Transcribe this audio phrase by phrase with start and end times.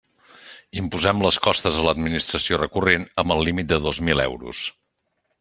[0.79, 4.65] Imposem les costes a l'Administració recurrent, amb el límit de dos mil euros.